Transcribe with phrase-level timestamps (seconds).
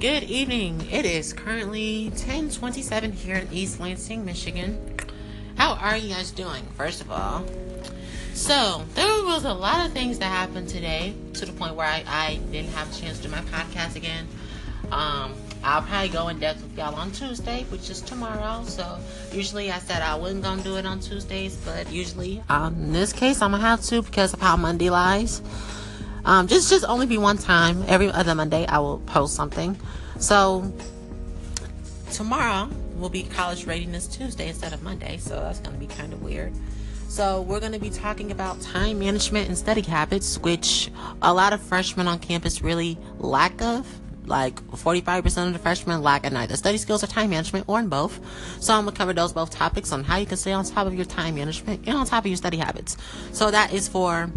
[0.00, 0.88] Good evening.
[0.90, 4.96] It is currently 1027 here in East Lansing, Michigan.
[5.58, 7.44] How are you guys doing, first of all?
[8.32, 12.02] So, there was a lot of things that happened today to the point where I,
[12.06, 14.26] I didn't have a chance to do my podcast again.
[14.90, 18.64] Um, I'll probably go in depth with y'all on Tuesday, which is tomorrow.
[18.64, 18.98] So,
[19.32, 23.12] usually I said I wasn't to do it on Tuesdays, but usually, um, in this
[23.12, 25.42] case, I'm to have to because of how Monday lies.
[26.24, 27.84] Um, just just only be one time.
[27.88, 29.78] Every other Monday, I will post something.
[30.18, 30.72] So
[32.12, 35.16] tomorrow will be College Readiness Tuesday instead of Monday.
[35.16, 36.52] So that's going to be kind of weird.
[37.08, 41.52] So we're going to be talking about time management and study habits, which a lot
[41.52, 43.86] of freshmen on campus really lack of.
[44.26, 47.88] Like 45% of the freshmen lack in either study skills or time management, or in
[47.88, 48.20] both.
[48.62, 50.94] So I'm gonna cover those both topics on how you can stay on top of
[50.94, 52.96] your time management and on top of your study habits.
[53.32, 54.30] So that is for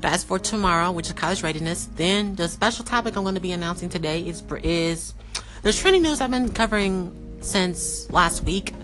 [0.00, 1.88] that's for tomorrow, which is college readiness.
[1.96, 5.14] Then the special topic I'm going to be announcing today is is
[5.62, 8.74] the trending news I've been covering since last week.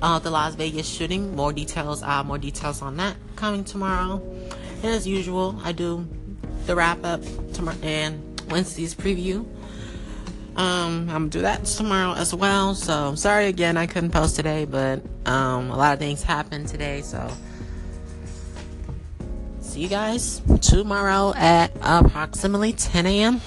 [0.00, 1.34] Uh, the Las Vegas shooting.
[1.34, 2.02] More details.
[2.02, 4.22] Uh, more details on that coming tomorrow.
[4.82, 6.06] And as usual, I do
[6.66, 7.22] the wrap up
[7.54, 9.46] tomorrow and Wednesday's preview.
[10.56, 12.74] Um, I'm gonna do that tomorrow as well.
[12.74, 17.00] So sorry again I couldn't post today, but um, a lot of things happened today,
[17.00, 17.30] so
[19.78, 23.40] see you guys tomorrow at approximately 10 a.m.